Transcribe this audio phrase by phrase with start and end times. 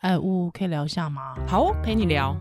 [0.00, 1.34] 哎，呜，可以聊一下吗？
[1.46, 2.34] 好，陪你聊。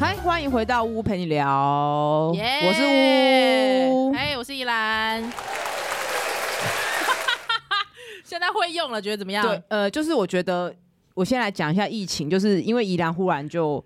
[0.00, 2.32] 嗨，欢迎回到呜陪你聊。
[2.32, 5.22] 我是呜，哎，我是依兰。
[8.24, 9.46] 现在会用了，觉得怎么样？
[9.46, 10.74] 对，呃，就是我觉得，
[11.14, 13.84] 我先来讲一下疫情，就是因为宜兰忽然就。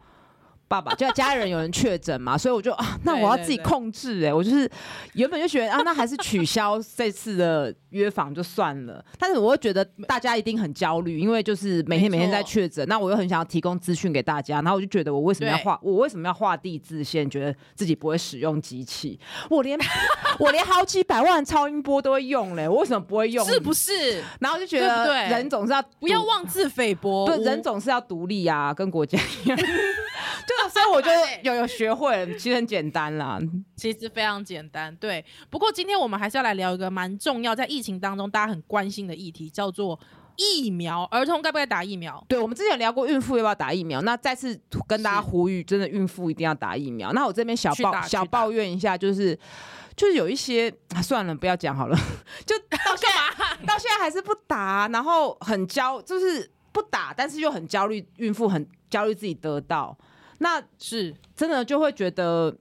[0.68, 4.68] 爸爸就家人有人确诊嘛， 所以我就啊，那我要自己控制哎、欸，我就是
[5.14, 9.04] 原本就觉得啊，那还是取消这次的约访就算了。
[9.18, 19.78] 但是我又觉得大家一定很焦虑，因为就是每天每天在确诊，那我又很想要提供资讯给大家，然后我就觉得我为什么要画，我为什么要画地自限，觉得自己不会使用机器，我连
[20.40, 23.44] 我连好几百万超音波都会用嘞、欸，我为什么不会用？
[23.46, 24.22] 是不是？
[24.40, 29.58] 然后就觉得人总是要不要妄自菲薄，对，人总是要独立啊，跟国家一样。
[30.46, 33.38] 就所以我觉得有有学会了，其实很简单啦，
[33.76, 34.94] 其实非常简单。
[34.96, 39.98] 对，不过今天我们还是要来聊一个蛮重要，在疫情当中大家很关心的议题，叫做
[40.36, 41.04] 疫苗。
[41.04, 42.24] 儿童该不该打疫苗？
[42.28, 47.12] 对，我们之前有聊过孕妇要不要打疫苗，那再次跟大家呼吁，真的孕妇一定要打疫苗。
[47.12, 49.38] 那我这边小抱小抱怨一下，就是
[49.96, 51.96] 就是有一些、啊、算了，不要讲好了，
[52.44, 59.96] 就到现在到现在还是不打，然后很焦，就是不打，但是又很焦虑，孕妇很焦虑自己得到。
[60.38, 62.54] 那是真的就会觉得，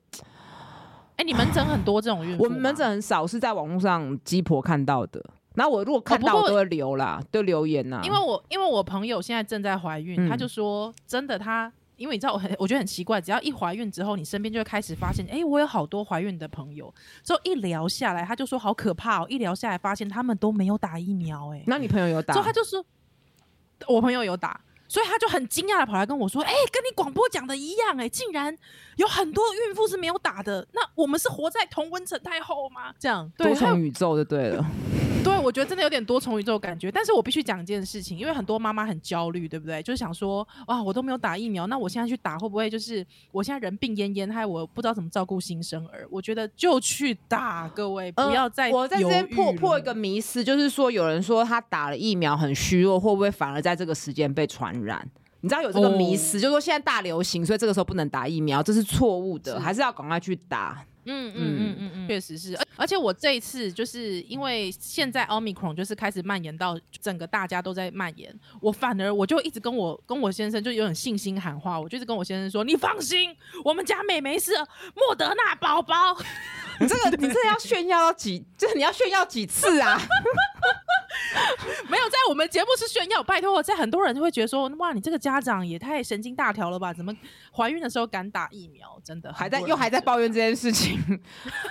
[1.18, 5.24] 哎、欸，你门诊很多这种孕妇，我们门诊很少，是在网络上鸡婆看到的。
[5.56, 8.02] 那我如果看到，我都会留啦，都留言呐。
[8.04, 16.94] 因为我因为我朋友现在正在怀孕，嗯、他就说真的，他因为你知道我很我觉得很奇怪，只要一怀孕之后，你身边就会开始发现，哎、欸，我有好多怀孕的朋友。
[17.24, 19.26] 之后一聊下来，他就说好可怕哦。
[19.30, 22.34] 一聊下来，发现他们都没有打疫苗、欸，哎，那你朋友有打？
[22.34, 22.86] 之后他就说，
[23.88, 24.60] 我朋友有打。
[24.88, 28.56] 所以他就很惊讶的跑来跟我说：“哎、欸，跟你广播讲的一样、欸，哎，竟然
[28.98, 30.66] 有很多孕妇是没有打的。
[30.74, 32.94] 那我们是活在同温层太后吗？
[33.00, 34.66] 这样多重宇宙就对了。
[35.26, 36.92] 对，我觉得真的有点多重宇宙感觉。
[36.92, 39.82] 但是我必须讲一件事情，因为很多妈妈很焦虑，对不对？
[39.82, 46.08] 就是想说，哇，我都没有打疫苗，那我现在去打会不会就是我现在人病恹恹，害我不知道怎么照顾新生儿？
[46.12, 48.76] 我觉得就去打，各位不要再、呃。
[48.78, 55.10] 我在这边破破一个迷思，就是说有人说他打了疫苗很虚弱，会不会反而在这个时间被传染？
[55.42, 60.84] 你知道有这个迷思，哦、就是说现在大流行，所以这个时候不能打疫苗，这是错误的，是还是要赶快去打。
[61.06, 62.56] 嗯嗯嗯嗯嗯，确实是。
[62.78, 74.52] 而而且我这一次就是因为现在 Omicron 就是开始蔓延到整个大家都在蔓延，我反而我就一直跟我跟我先生就有点信心喊话，我就是跟我先生说：“你放心，我们家妹妹是
[74.94, 76.16] 莫德纳宝宝。
[76.80, 78.46] ”你这个你这个要炫耀到几？
[78.56, 80.00] 这你要炫耀几次啊？
[81.90, 86.94] 没有在我们节目是炫耀，拜托，在很多人就会觉得说，哇，你这个家长也太神经大条了吧？
[86.94, 87.16] 怎么
[87.56, 89.00] 怀孕的时候敢打疫苗？
[89.04, 91.00] 真的还在又还在抱怨这件事情。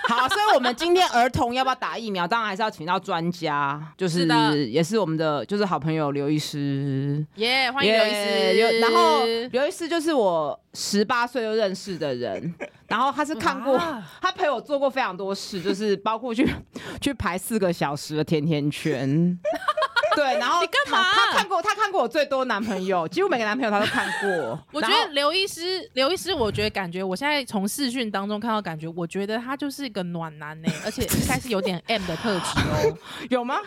[0.07, 2.27] 好，所以我们今天儿童要不要打疫苗？
[2.27, 7.25] 当然还是要请到专家，就是，是也是我们的就是好朋友刘医师。
[7.35, 8.15] 耶，yeah, 欢迎刘医师。
[8.15, 12.53] Yeah, 然后刘医师就是我十八岁就认识的人，
[12.87, 16.47] 然后他是看过，哇他陪我做过非常多事，就是包括去
[17.01, 19.37] 去排四个小时的甜甜圈。
[20.15, 21.03] 对，然后你干嘛？
[21.13, 24.57] 他看过，他看过我最多男朋友，几乎每个男朋友他都看过。
[24.71, 32.97] 我觉得刘医师，刘医师，我觉得感觉，我现在从视讯当中看到感觉，我觉得他就是一个暖男呢，而且应该是有点 M 的特质哦。
[33.29, 33.57] 有吗？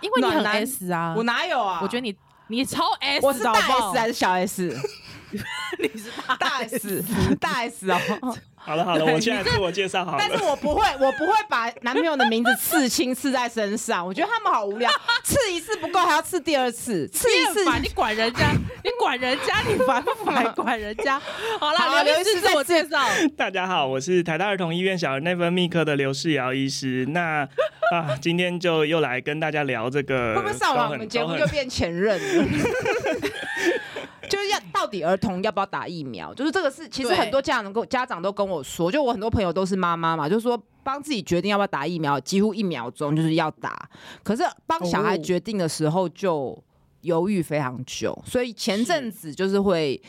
[0.00, 1.80] 因为你很 S 啊，我哪有啊？
[1.82, 2.14] 我觉得你
[2.46, 4.76] 你超 S，我是大 S 还是小 S？
[5.78, 7.04] 你是大 S，
[7.40, 7.98] 大 S 哦。
[8.58, 10.18] 好了好了，我现在自我介绍好了。
[10.18, 14.04] 但是我不会，我不会把男朋友的名字刺青刺在身上。
[14.04, 14.90] 我觉得他们好无聊，
[15.24, 17.64] 刺一次不够，还要刺第二次，刺一次。
[17.80, 18.52] 你管人家，
[18.84, 20.52] 你管人家，你烦不烦？
[20.54, 21.18] 管人家。
[21.58, 22.98] 好了，刘医师自我介绍。
[23.38, 27.06] 大家好，我是台大儿童医院小儿内分泌科的刘世尧医师。
[27.08, 27.48] 那
[27.90, 30.34] 啊，今天就又来跟大家聊这个。
[30.34, 32.44] 会不会上完我们节目就变前任了？
[34.28, 36.32] 就是要到底儿童要不要打疫苗？
[36.34, 43.88] 就是这个是，其实很多家长能够家长都跟我说，就我很多朋友都是妈妈嘛，就是说帮自己决定要不要打疫苗，几乎一秒钟就是要打。
[44.22, 46.56] 可是帮小孩决定的时候就
[47.00, 50.00] 犹豫非常久，所以前阵子就是会，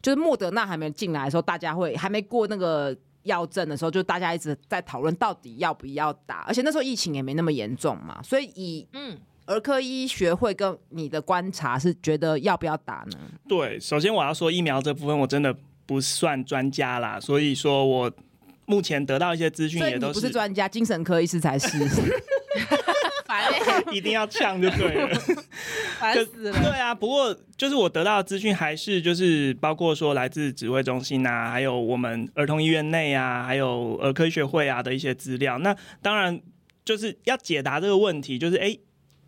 [0.00, 9.18] 就是莫德纳还没进来的时候，大家会还没过那个药证的时候，就大家一直在讨论到底要不要打，而且那时候疫情也没那么严重嘛，所以以嗯。
[9.50, 13.18] 儿科医学会跟你的观察是觉得要不要打呢？
[13.48, 15.54] 对，首先我要说疫苗这部分我真的
[15.86, 18.12] 不算专家啦，所以说我
[18.66, 20.14] 目前得到一些资讯也都是。
[20.14, 21.66] 不是专家，精神科医师才是。
[23.90, 25.20] 一定要呛就对了，
[25.98, 26.62] 烦死了。
[26.62, 35.58] 对啊，不过就是我得到的资讯还是就是包括说来自指挥中心啊，还有我们儿童医院内啊，还有儿科医学会啊的一些资料。
[35.58, 36.40] 那当然
[36.84, 38.66] 就是要解答这个问题，就是哎。
[38.66, 38.80] 欸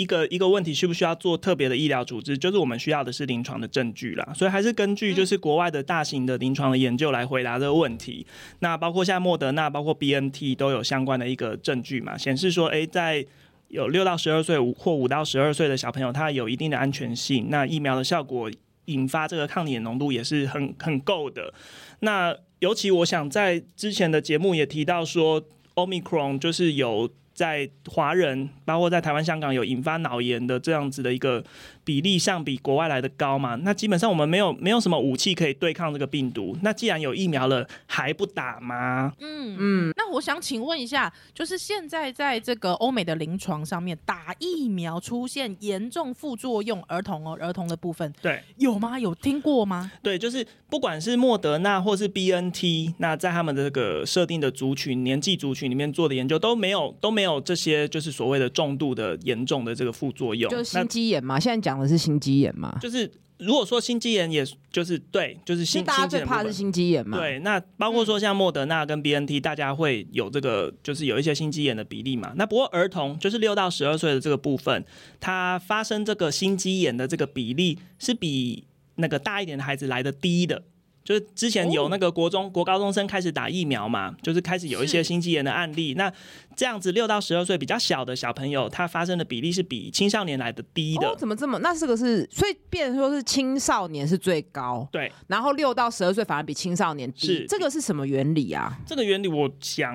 [0.02, 2.36] 一个一个问题，需不需要做特别的医疗组织？
[2.36, 8.26] 就是我们需要的是临床的证据啦，所以还是根据就是国外的大型的临床的研究来回答这个问题。
[8.58, 13.24] 那包括现在莫德纳、包括 BNT 都有相关的一个证据嘛，显示说，诶，在
[13.68, 17.46] 有六到十二岁或五到十二岁的小朋友，他有一定的安全性。
[17.48, 18.50] 那疫苗的效果
[18.86, 21.54] 引发这个抗体的浓度也是很很够的。
[22.00, 25.42] 那尤其我想在之前的节目也提到说
[25.76, 27.08] ，Omicron 就是有。
[27.42, 31.42] 在华人，包括在台湾、香港有引发脑炎的这样子的一个
[31.84, 33.56] 比例上，比国外来的高嘛？
[33.56, 36.56] 那基本上我们没有没有什么武器可以对抗这个病毒。
[36.62, 39.12] 那既然有疫苗了，还不打吗？
[39.18, 39.92] 嗯嗯。
[39.96, 48.96] 那我想请问一下，就是现在在这个欧美的临床上面，打疫苗出现严重副作用，儿童哦，儿童的部分，对，有吗？
[48.98, 49.90] 有听过吗？
[50.02, 61.40] 对，就是不管是莫德纳或是 BNT，那在他们的这个设定的族群、年纪族群里面做的研究都没有都没有这些就是所谓的重度的严重的这个副作用，就是心肌炎嘛。
[61.40, 61.71] 现在讲。
[61.72, 62.78] 讲的是心肌炎嘛？
[62.80, 65.82] 就是如果说心肌炎，也就是对，就是心。
[65.82, 67.18] 大家最怕是心肌炎嘛？
[67.18, 72.32] 对，那包括说像莫德纳跟 BNT，大家会有这个，就是有一些心肌炎的比例嘛。
[72.36, 74.84] 那不过儿童就是六到十二岁的这个部分，
[75.18, 78.64] 它发生这个心肌炎的这个比例是比
[78.96, 80.62] 那个大一点的孩子来的低的。
[81.04, 85.94] 就是之前有那个国中、国高中生开始打疫苗嘛，就是开始有一些心肌炎的案例。
[85.94, 86.12] 那
[86.54, 91.08] 这样子六到十二岁比较小的小朋友，他发生的比例是比青少年来的低的。
[91.08, 91.58] 哦，怎么这么？
[91.58, 97.26] 那这个是所以变成说是青少年是最高，对，然后六到十二岁反而比青少年低。
[97.26, 98.78] 是这个是什么原理啊？
[98.86, 99.94] 这个原理我想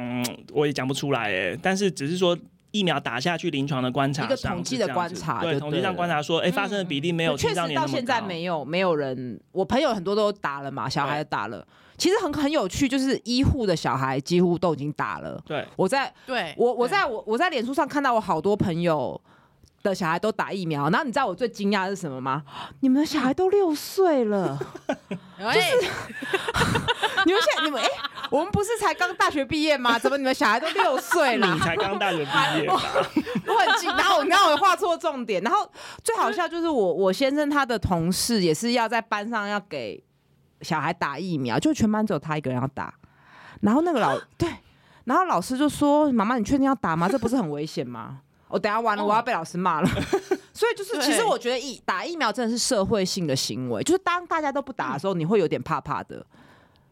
[0.51, 2.38] 我也讲不出来哎，但是只是说。
[2.77, 7.35] 疫苗打下去，临床的观察，一个统计的观察，对，统计上观察说，哎、欸，发生的比例没有。
[7.35, 11.65] 确实到现在没有没有人，我朋友很多都打了嘛，小孩打了。
[11.97, 15.41] 其实很很有趣，就是医护的小孩几乎都已经打了。
[15.45, 19.19] 对，我在对我我在我我在脸书上看到我好多朋友
[19.81, 22.44] 的小孩都打疫苗，然后你知道我最惊讶的是什么吗？
[22.81, 24.59] 你们的小孩都六岁了，
[25.39, 25.88] 就是
[27.25, 27.85] 你们现在你们哎。
[27.85, 27.91] 欸
[28.31, 29.97] 我们不是才刚大学毕业吗？
[30.00, 31.53] 怎么你们小孩都六岁了？
[31.53, 33.89] 你才刚大学毕业， 我很紧。
[33.95, 35.41] 然后，然后我画错重点。
[35.41, 35.69] 然后
[36.03, 40.03] 最好笑就是我，我先生他的同事也是要在班上要给
[40.62, 42.94] 小孩打疫苗，就全班只有他一个人要打。
[43.62, 44.50] 然后那个老对，
[45.06, 47.07] 然后老师就说：“妈妈，你确定要打吗？
[47.09, 48.19] 这不是很危险吗？”
[48.50, 49.89] 我等下完了，我要被老师骂了。
[50.53, 56.25] 所以就是，其实我觉得疫打疫苗真的是社会性的行为，就是当大家都不打的时候，你会有点怕怕的。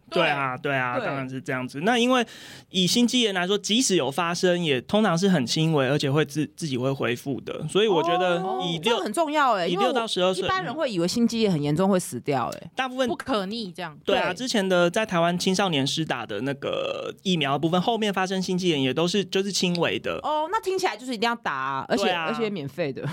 [0.10, 1.82] 对啊，对啊，当然是这样子。
[1.82, 2.26] 那因为
[2.70, 7.68] 以心肌炎来说，即使有发生，也通常是很轻微，而且会自自己会恢复的。
[7.68, 13.98] 所以我觉得以六、哦、很重要哎，以六到十二岁，一般人会以为心肌炎很严重会死掉哎，大部分不可逆这样。
[14.06, 20.20] 对啊，之前的在台湾青少年施打的那个疫苗部分，后面发生心肌炎也都是就是轻微的。
[20.24, 23.08] 哦，那听起来就是一定要打、啊，而且、啊、而且免费的。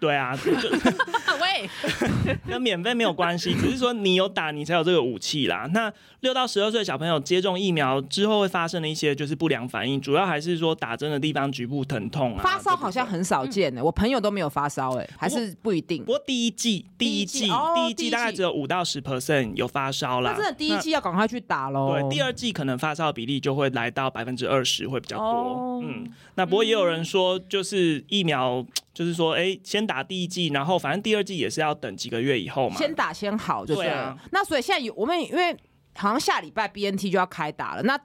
[0.00, 0.52] 对啊，就
[1.42, 1.68] 喂，
[2.48, 5.68] 跟免费没有关系，只是说你有打，你才有这个武器啦。
[5.72, 12.42] 那六到十二岁小朋友接种疫苗之后会发生的一些就是不良反应，主要还是说打针的地方局部疼痛啊。
[12.42, 16.04] 发烧好像很少见呢、欸，我朋友都没有发烧哎、欸，还是不一定。
[16.04, 20.30] 不过第一季，第一季，第一季大概只有五到十 percent 有发烧啦。
[20.30, 21.92] 那真的第一季要赶快去打喽。
[21.92, 25.80] 对，第二季可能发烧比例就会来到百分之二十，会比较多。
[25.82, 28.64] 嗯，那不过也有人说，就是疫苗。
[28.98, 32.76] 就是说，哎、欸，先打第一剂，然后反正第二剂也是要等几个月以后嘛。
[32.76, 34.18] 先打先好就是，对啊。
[34.32, 35.56] 那所以现在有我们，因为
[35.94, 37.96] 好像下礼拜 BNT 就要开打了，那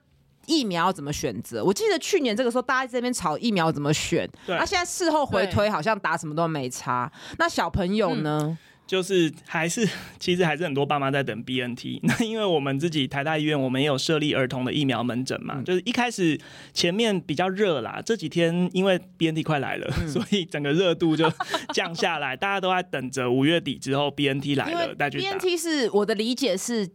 [0.45, 1.63] 疫苗怎么选择？
[1.63, 7.11] 我记得去年这个时候大家在这边吵疫苗怎么选，那、啊、现在事后回推，好像打什么都没差。
[7.39, 8.39] 那小朋友呢？
[8.43, 8.57] 嗯
[8.93, 16.39] 就是还是其实还是很多爸妈在等 BNT，那因为我们自己台大医院我们也有设立儿童的疫苗门诊嘛，就是一开始
[16.75, 21.27] 前面比较热啦，这几天因为 BNT 快来了，所以整个热度就
[21.73, 25.39] 降下来，大家都在等着五月底之后 BNT 来了再去打。
[25.39, 26.87] BNT 是我的理解是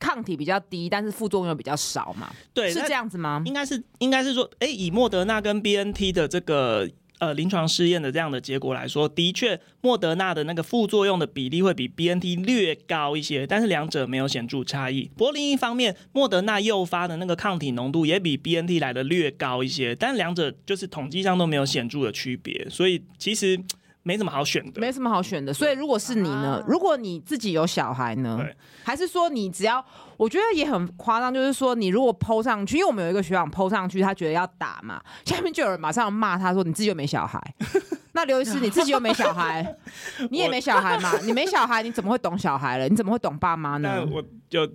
[0.00, 2.32] 抗体比较低，但是副作用比较少嘛？
[2.54, 3.42] 对，是这样子吗？
[3.44, 6.88] 应该是应该是说，哎、欸，以莫德纳跟 BNT 的这个。
[7.22, 15.08] 呃，临床试验的这样的结果来说，的确，莫德纳的那个副作用的比例会比 BNT 略高一些，但是两者没有显著差异。
[15.16, 23.56] 不过另一方面，莫德纳诱发的那个抗体浓度也比 BNT 来的略高一些，但两者就是统计上都没有显著的区别，所以其实。
[24.02, 25.52] 没什么好选的，没什么好选的。
[25.52, 26.62] 所以如果是你呢？
[26.66, 28.40] 如果你自己有小孩呢？
[28.84, 29.84] 还是说你只要？
[30.16, 37.40] 我觉得也很夸张，就是说你如果 PO 上去，因为我们有一个学长 PO 上去，他觉得要打嘛， 下面就有人马上骂他说：“你自己又没小孩。
[38.14, 39.74] ”那刘医师你自己又没小孩，
[40.30, 41.16] 你也没小孩嘛？
[41.22, 42.88] 你没小孩，你怎么会懂小孩了？
[42.88, 44.04] 你怎么会懂爸妈呢？
[44.06, 44.68] 那我就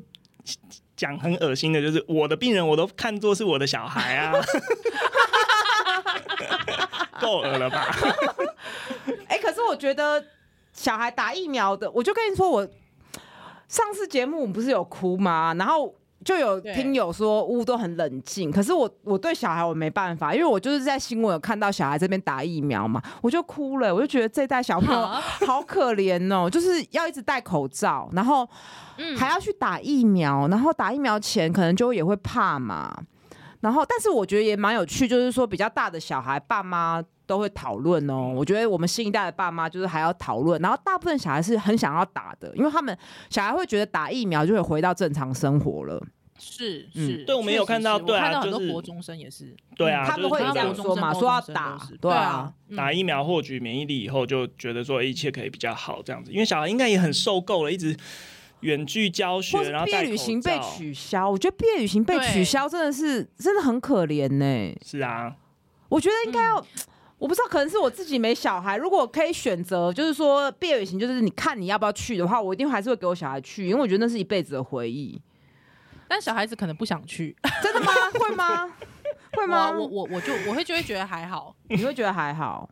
[0.95, 4.33] 讲很恶心的，就是我的病人我都看作是我的小孩啊，
[7.21, 7.95] 够恶了吧？
[9.27, 10.23] 哎、欸，可是我觉得
[10.73, 12.67] 小孩打疫苗的，我就跟你说，我
[13.67, 15.53] 上次节目我不是有哭吗？
[15.57, 15.93] 然后。
[16.25, 25.05] 就有听友说屋都很冷静，可是我我对小孩我没办法，因为我就是在新闻有看到小孩这边打疫苗嘛，我就哭了，我就觉得这代小朋友
[25.45, 28.45] 好可怜哦，就是要一直戴口罩，然后
[29.17, 32.91] 还要去打疫苗，然后打疫苗前可能就也会怕嘛，
[33.61, 42.97] 然后但是我觉得也蛮有趣，就是说比较大的小孩爸妈都会讨论哦，我觉得我们新一代的爸妈就是还要讨论，然后大部分小孩是很想要打的，因为他们
[43.29, 46.01] 小孩会觉得打疫苗就会回到正常生活了。
[46.39, 50.73] 是是，对，我们有看到，对啊，很多国中生也是，对啊，他们会这样。
[50.73, 57.97] 说嘛，说要打，对啊，打疫苗获取免疫力以后，就觉得说一切可以比较好这样子，因为小孩应该也很受够了，一直
[58.59, 64.77] 远距教学，然后毕业旅行被取消，我觉得毕业旅行被取消真的是真的很可怜呢。
[64.85, 65.35] 是啊，
[65.89, 66.63] 我觉得应该要，
[67.17, 75.19] 我不知道，可能是我自己没小孩，如果可以选择，就是说毕业旅行，就是你看你要不要去的话，我一定还是会给我小孩去，因为我觉得那是一辈子的回忆。
[76.07, 77.91] 但小孩子可能不想去，真的吗？
[78.13, 78.69] 会吗？
[79.33, 79.71] 会吗？
[79.75, 82.69] 我我我就我会就会觉得还好，你会觉得还好？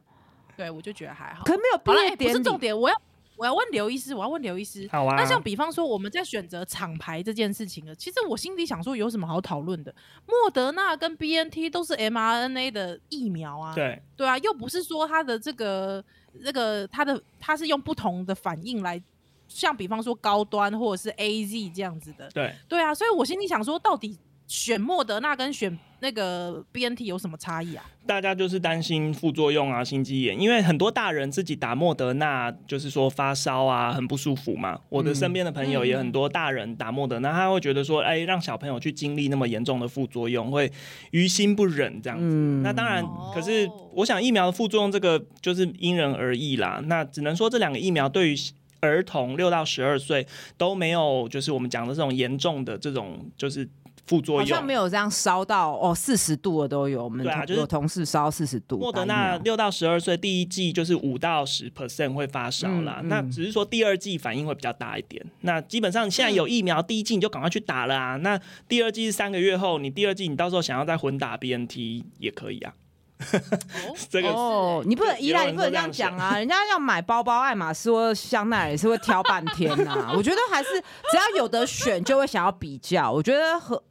[0.55, 1.43] 对，我就觉得还好。
[1.43, 2.79] 可是没有毕业典礼，不是重点。
[2.79, 2.95] 我要
[3.37, 4.87] 我要问刘医师，我要问刘医师。
[4.91, 5.15] 好啊。
[5.15, 9.93] 那像比方说我们在选择厂牌这件事情呢，其实我心里想说，有什么好讨论的？
[10.25, 16.03] 莫德纳跟 BNT 都是 mRNA 的疫苗啊，对对啊，又不是说它的这个
[16.43, 19.01] 这个它的它是用不同的反应来。
[19.47, 27.83] 像比方说高端或者是 AZ 这样子的，对对啊，所以我心里想说，到底选莫德纳跟选那个 BNT 有什么差异啊？
[28.05, 34.79] 大家就是担心副作用啊，心肌炎，因为很多大人自己打莫德纳，就是说发烧啊，很不舒服嘛。
[34.89, 40.71] 我的身边的朋友也很多大人打莫德纳，他会觉得说，哎，让小朋友去经历那么严重的副作用，会
[41.09, 42.23] 于心不忍这样子。
[42.23, 46.79] 嗯、那当然，可是我想疫苗的副作用这个就是因人而异啦。
[46.85, 48.35] 那只能说这两个疫苗对于
[48.81, 53.67] 儿童六到十二岁都没有，就是我们讲的这种严重的这种就是
[54.05, 57.03] 副作用，好像没有这样烧到哦四十度的都有。
[57.03, 58.77] 我们对啊，就是同事烧四十度。
[58.77, 65.25] 莫德纳六到十二岁第一季就是五到十 percent 会发烧啦，嗯嗯、那只是说第二季反应会比较大一点。
[65.41, 68.15] 那基本上现在有疫苗，第一季你就赶快去打了啊。
[68.17, 72.73] 那第二季是三个月后，你第二季你到时候想要再混打 BNT 也可以啊。
[74.09, 76.37] 这个哦，你不能依赖，你不能这样讲啊！
[76.37, 80.13] 人家要买包包，爱马仕或香奈儿也是会挑半天呐、啊。
[80.17, 80.69] 我觉得还是
[81.09, 83.81] 只要有得选，就会想要比较，我觉得合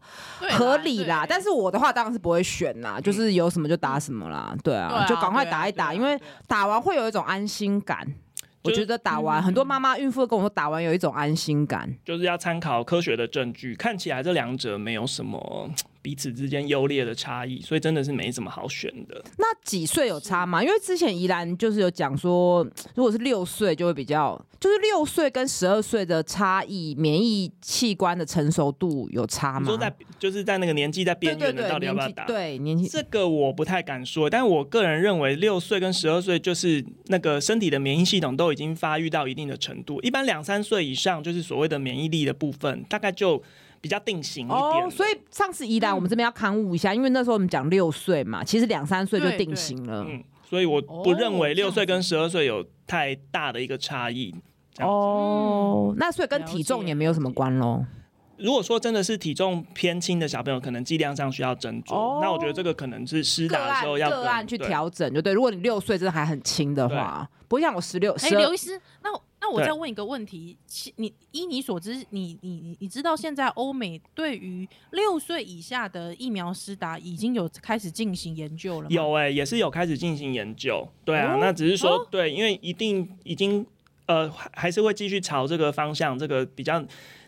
[0.50, 1.25] 合理啦。
[1.26, 4.54] 但是我的话当然是不会选啦，就是有什么就打什么啦。
[4.62, 8.07] 对啊，就赶快打一打，因为打完会有一种安心感。
[8.62, 11.95] 我觉得打完，很多妈妈孕妇跟我说，打完有一种安心感。
[12.02, 15.71] 就是要参考科学的证据，看起来这两者没有什么。
[16.04, 19.25] 彼此之间优劣的差异，所以真的是没什么好选的。
[19.38, 20.62] 那几岁有差吗？
[20.62, 22.62] 因为之前宜兰就是有讲说，
[22.94, 29.61] 如果是六岁就会比较，就是六岁跟十二岁的差异，免疫器官的成熟度有差吗？
[29.61, 32.26] 你说在就是在那个年纪在边缘的，到底要不要打？
[32.26, 43.42] 对，年纪这个我不太敢说，但我个人认为六岁跟十二岁就是那个身体的免疫系统都已经发育到一定的程度，一般两三岁以上就是所谓的免疫力的部分，大概就。
[43.84, 50.06] 比较定型一点，oh, 所以上次宜兰我们这边要刊物一下，嗯、因为那时候我们讲六岁嘛，其实两三岁就定型了。
[50.08, 54.34] 嗯，所以我不认为六岁跟十二岁有太大的一个差异。
[54.80, 57.84] 哦，oh, 嗯、那所以跟体重也没有什么关喽。
[58.38, 61.94] 如果说真的是体重偏轻的小朋友，可能剂量上需要斟酌。
[61.94, 65.34] Oh, 那我觉得这个可能是施打的时候要个案去调整，就对。
[65.34, 68.14] 如果你六岁真的还很轻的话，对不像我十六。
[68.14, 69.14] 哎，刘医师，那
[69.44, 70.56] 那我再问一个问题，
[70.96, 78.88] 你依你所知，你你你你知道现在欧美对于六岁以下的疫苗施打已经有开始进行研究了吗？
[78.88, 80.88] 有哎、欸，也是有开始进行研究。
[81.04, 83.66] 对啊，哦、那只是说、哦、对，因为一定已经
[84.06, 86.82] 呃还是会继续朝这个方向，这个比较。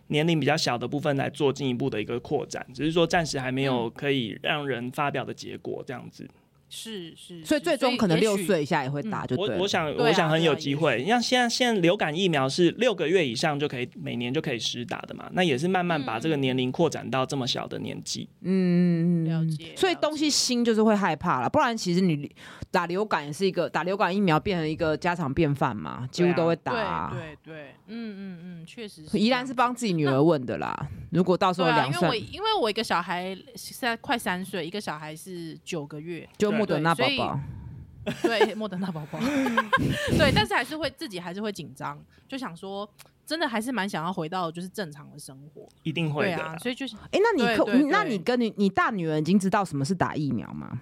[0.09, 6.25] 年龄比较小的部分来做进一步的一个扩展，只是说暂时还没有可以让人发表的结果，这样子。
[6.69, 9.55] 是是，所以最终可能六岁以下也会打，就对。
[9.57, 18.29] 我我想我想很有机会，像现在现在流感疫苗是六个月以上就可以每年就可以施打的嘛，那也是慢慢把这个年龄扩展到这么小的年纪。
[18.43, 19.77] 嗯，了解。
[19.77, 22.29] 所以东西新就是会害怕了，不然其实你
[22.73, 27.15] 打流感也是一个打流感疫苗变成一个家常便饭嘛，几乎都会打。
[27.15, 29.05] 对对，嗯嗯嗯，确实。
[29.13, 30.77] 依然是帮自己女儿问的啦，
[31.13, 36.56] 如果到时候两岁，因为我一个小孩现在快三岁，一个小孩是九个月，就。
[36.57, 37.41] 莫德纳宝宝，
[38.23, 39.19] 对，莫德纳宝宝，
[40.19, 41.99] 对，但是还是会自己还是会紧张，
[42.29, 42.89] 就想说，
[43.25, 46.39] 真的还是蛮想要回到就是正常的生活，一定会的。
[46.39, 50.81] 啊，所以就是，哎、欸，那你可，那你跟你你大女儿已经知道什么是打疫苗吗？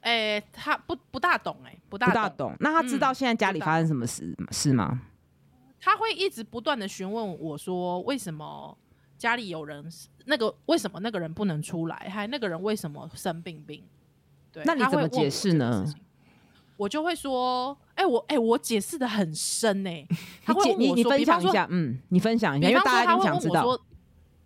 [0.00, 2.54] 哎、欸，她不不大懂、欸，哎，不大不大懂。
[2.60, 5.00] 那她知道现在家里发生什么事、嗯、是吗？
[5.80, 8.76] 她会一直不断的询问我说，为什么
[9.18, 9.84] 家里有人
[10.26, 13.82] 那个为什么那个人不能出来，还那个人为什么生病病？
[14.56, 15.84] 对，那你怎么解释呢？
[16.78, 20.08] 我就会说，哎、欸，我哎、欸，我解释的很深呢、欸。
[20.42, 23.78] 他会问我你，你分享一下，嗯，你分享一下，因为大家都想知道。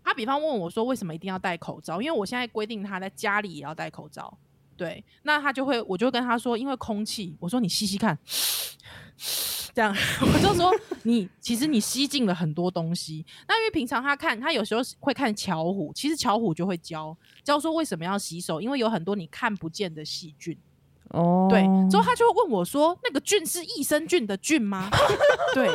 [0.03, 2.03] 他比方问我说，为什么一定要戴口罩？
[2.03, 4.37] 因为我现在规定他在家里也要戴口罩。
[4.77, 7.37] 对，那他就会，我就会跟他说，因为空气。
[7.39, 8.19] 我说你吸吸看，
[9.81, 10.71] 这样， 我就说
[11.05, 13.25] 你其实你吸进了很多东西。
[13.49, 20.55] 那因为平常他看，他有时候会看巧虎，其实巧虎就会教教说为什么要洗手，因为有很多你看不见的细菌。
[21.13, 24.91] 哦，对，之后他就会问我说：“那个菌是益生菌的菌吗？”
[25.55, 25.71] 对，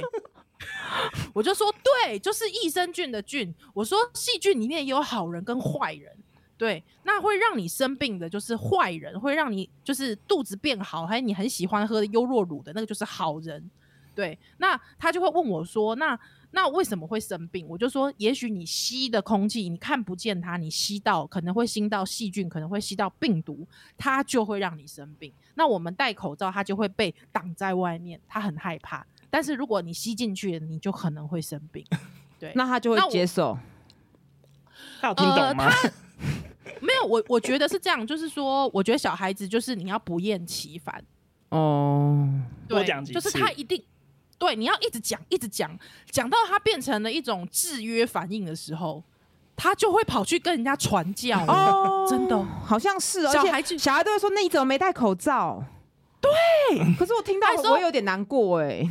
[1.33, 1.73] 我就说
[2.05, 6.15] ：“对，就是益生菌的菌。”我说：“细菌里面也有好人跟坏人，
[6.59, 13.67] 对，那会让你生病的就是坏人，会让你就是肚子变好，还有你很喜欢喝的优酪乳的那个就是好人。”
[14.15, 16.17] 对，那他就会问我说：“那？”
[16.51, 17.67] 那为什么会生病？
[17.67, 23.67] 我就说，也许你吸的空气你看不见它，你吸到可能会吸到细菌，可能会吸到病毒，
[23.97, 25.33] 它就会让你生病。
[25.55, 29.05] 那我们戴口罩，它就会被挡在外面，它很害怕。
[29.29, 31.85] 但是如果你吸进去，你就可能会生病。
[32.39, 33.59] 对，那他就会接受。
[35.01, 35.65] 他有听懂吗？
[35.65, 35.91] 呃、
[36.79, 41.03] 没有，我我觉得是这样，就是说，我觉得小孩子就是你要不厌其烦
[41.49, 42.29] 哦，
[42.65, 43.83] 多讲几次，就是他一定。
[44.37, 45.77] 对，你要一直讲，一直讲，
[46.11, 49.03] 讲到他变成了一种制约反应的时候，
[49.55, 55.63] 他就会跑去跟人家传教哦， 真的好像是，小孩子小孩都会说：“那你怎么没戴口罩？”
[56.19, 58.83] 对，可是我听到我有点难过 哎。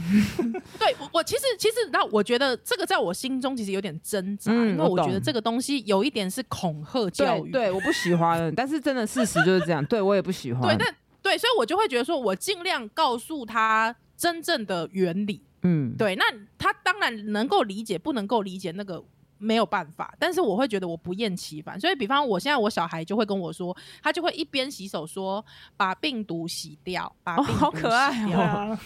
[0.79, 10.63] 对，我其实其实那我觉得这个在我心中其实有点挣扎，嗯，因为我觉得这个东西有一点是恐吓教育，对，对，我不喜欢，但是真的事实就是这样，对我也不喜欢。
[10.63, 13.95] 对，但对，所以我就会觉得说，我尽量告诉他。
[14.17, 16.25] 真正的原理，嗯，对，那
[16.57, 19.03] 他当然能够理解，不能够理解那个
[19.39, 20.15] 没有办法。
[20.19, 25.45] 但是我会觉得我不厌其烦，所以比方我现在我小孩就会跟我说，他就会一边洗手说
[25.77, 28.79] 把病毒洗掉，把病毒洗掉，哦，好可爱哦。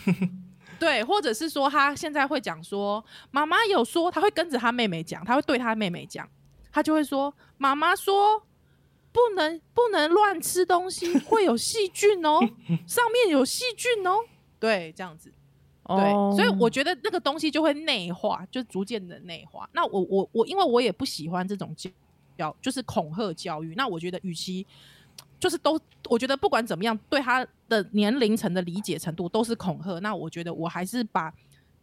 [0.79, 6.29] 对，或者是说他现在会讲说，妈妈有说，他会跟着他妹妹讲，他会对他妹妹讲，
[6.73, 8.41] 他就会说，妈妈说
[9.11, 12.38] 不能不能乱吃东西，会有细菌哦，
[12.87, 14.21] 上面有细菌哦。
[14.59, 15.33] 对，这样子，
[15.87, 16.35] 对，oh.
[16.35, 19.68] 所以我觉得那个东西就会内化，就逐渐的内化。
[19.73, 21.75] 那我我我，因为我也不喜欢这种
[22.37, 23.75] 教，就是恐吓教育。
[23.77, 24.66] 那我觉得，与其
[25.40, 29.99] 就是都，我觉得不管怎么样，对他的年龄层的理解程度都是恐吓。
[30.01, 31.33] 那我觉得我还是把。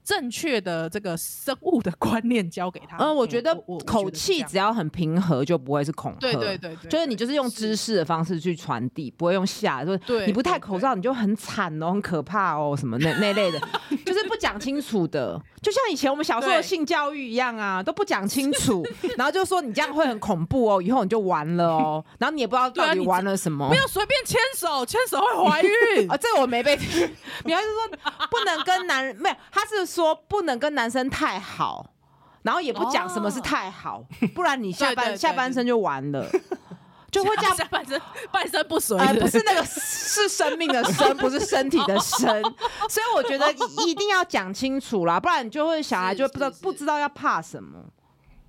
[0.06, 2.96] 正确的这个生物的观念教给他。
[2.98, 3.54] 嗯，我觉得
[3.86, 6.20] 口气只要很平和，就不会是恐吓。
[6.20, 9.84] 对对对，就是你就是用知识的方式去传递，不会用吓。
[9.84, 13.60] 说你不戴口罩你就很惨哦，很可怕哦，什么那那类的，
[14.16, 15.42] 就是不讲清楚的。
[15.62, 18.84] 就像以前我们小时候的性教育一样啊，都不讲清楚，
[19.18, 23.68] 然后就说你这样会很恐怖哦，以后你就完了哦，然后你也不知道到底玩了什么。
[23.70, 26.18] 不要随便牵手，牵手会怀孕啊！
[26.18, 27.10] 这个我没被听。
[27.44, 27.98] 你还是说
[28.30, 29.36] 不能跟男人没有？
[29.52, 29.86] 他是。
[29.86, 31.92] 说不能跟男生太好，
[32.42, 36.28] 然后也不讲什么是太好，哦、不然你下半下半身就完了，
[37.16, 37.56] 就会这样。
[37.58, 38.02] 下半身
[38.32, 42.42] 半身不遂，呃，不是那个是生命的生，不是身体的 生，
[42.90, 43.50] 所以我觉得
[43.88, 47.86] 一定要讲清楚啦，不然你就会小孩就不知道不知道要怕什么。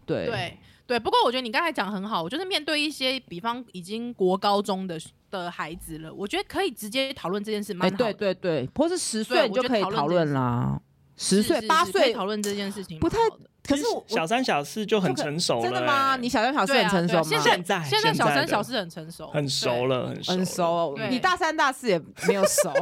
[0.04, 5.00] 对对对，不过我觉得你刚才讲很好，我就是面对一些比方已经国高中的
[5.30, 8.12] 的孩子了，我觉得可以直接讨论这件事蛮好的。
[8.12, 10.80] 对对对，或是十岁你就可以讨论啦。
[11.16, 13.18] 十岁八岁讨论这件事情不太，
[13.66, 15.62] 可是小三小四就很成熟了。
[15.62, 16.16] 真的吗？
[16.16, 17.42] 你小三小四很成熟吗？
[17.42, 20.96] 现在现在小三小四很成熟，很熟了，很熟。
[21.10, 22.72] 你大三大四也没有熟，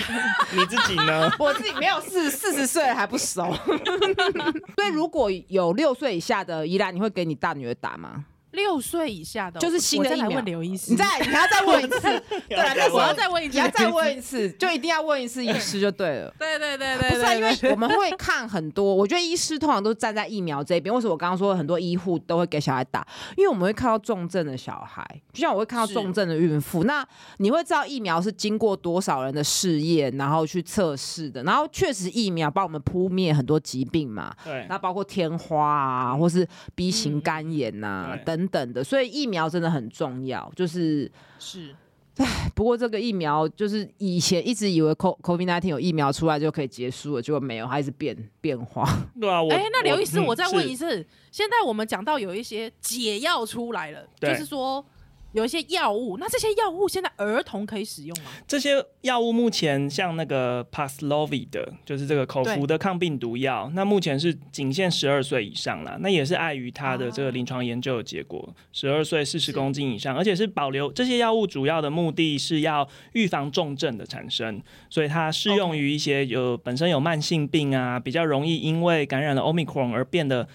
[0.52, 1.30] 你自己呢？
[1.38, 3.52] 我自己没有四四十岁还不熟。
[4.76, 8.24] 所以如果有六岁以下的依兰，你会给你大女儿打吗？
[8.52, 10.30] 六岁以下的，就是新的疫苗。
[10.30, 12.00] 问刘医师，你再，你还要再问一次。
[12.48, 16.34] 对，我要再问一次，你要再问一次，就一定要问一次医师就对了。
[16.38, 20.92] 对对对对，不是因为我们会看很多，我觉得医师通常都站在疫苗这边。
[20.92, 23.06] 为什么我刚刚说很多医护都会给小孩打？
[23.36, 26.82] 因为我们会看到重症的小孩，就像我会看到重症的孕妇。
[26.84, 31.42] 那你会知道疫苗是经过多少人的试验，然后去测试的。
[31.44, 34.34] 然后确实疫苗帮我们扑灭很多疾病嘛。
[34.44, 34.66] 对。
[34.68, 38.39] 那包括天花啊，或是 B 型肝炎呐、啊、等。
[38.48, 41.74] 等等的，所以疫苗真的很重要，就是是
[42.16, 48.84] 唉，不过这个疫苗就是以前一直以为 COVID-19 有疫苗出来就可以结束了，结果没有，它一直变变化。
[49.20, 54.84] 对啊，我哎，那刘医师，我再问一次，是现在我们讲到有一些解药出来了，就是说。
[55.32, 58.30] 有一些药物，那这些药物现在儿童可以使用吗？
[58.48, 65.96] 这些药物目前像那个 Paxlovid 的，就是这个口服的抗病毒药，那目前是仅限十二岁以上啦。
[66.00, 80.48] 那也是碍于它的这个临床研究的结果，十二岁四十公斤以上，而且是保留这些药物主要的目的是要预防重症的产生，所以它适用于一些有本身有慢性病啊，比较容易因为感染了 Omicron 而变得。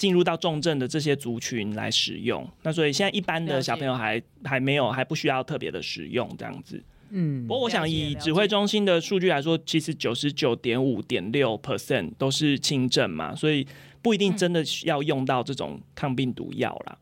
[0.00, 6.82] 进入到重症的这些族群来使用，那所以现在一般的小朋友还还没有还不需要特别的使用这样子。
[7.10, 13.66] 嗯，不过我想以指挥中心的数据来说，其实九十九点五点六 percent 都是轻症嘛，所以
[14.00, 16.96] 不一定真的需要用到这种抗病毒药啦。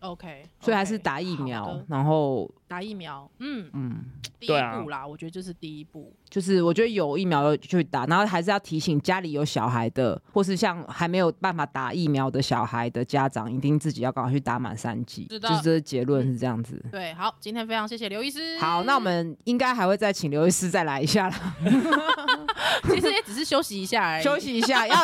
[0.00, 4.04] ，OK，所以还是打疫苗，然后打疫苗，嗯嗯，
[4.38, 6.12] 第一步啦，我觉得这是第一步。
[6.28, 15.26] 就是我觉得有疫苗就去打，然后还是要提醒家里有小孩的，或是像还没有办法打疫苗的小孩的家长，一定自己要赶快去打满三剂。
[15.30, 16.84] 是的，就是这个结论是这样子。
[16.92, 18.58] 对，好，今天非常谢谢刘医师。
[18.58, 21.56] 好，那我们应该还会再请刘医师再来一下啦。
[22.84, 24.86] 其实也只是休息一下而已，休息一下。
[24.86, 24.96] 要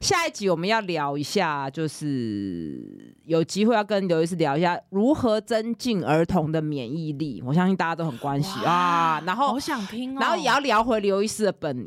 [0.00, 7.40] 下一集我们要聊一下，就是有机会要跟刘医师聊一下如何增进儿童的免疫力。
[7.46, 9.22] 我相信大家都很关心啊。
[9.24, 10.64] 然后好想听哦，然后也要。
[10.64, 11.86] 聊回刘医师的本，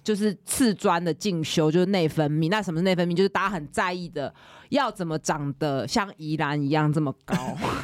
[0.00, 2.48] 就是次专的进修，就是内分泌。
[2.48, 3.12] 那什么是内分泌？
[3.12, 4.32] 就是大家很在意的，
[4.68, 7.34] 要怎么长得像宜兰一样这么高？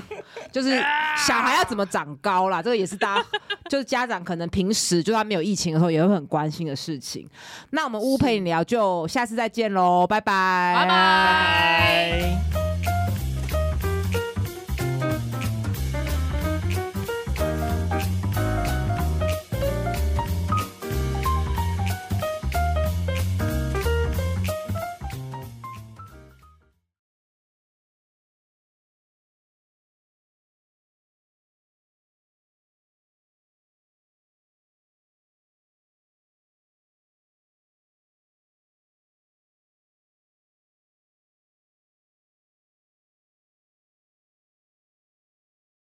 [0.52, 0.78] 就是
[1.26, 2.62] 小孩要怎么长高啦？
[2.62, 3.26] 这个也是大家，
[3.68, 7.28] 就是家长可能平时就算没有疫情的时候，也会很关心的事情。
[7.70, 12.59] 那我们乌陪你聊，就下次再见喽，拜拜，拜拜。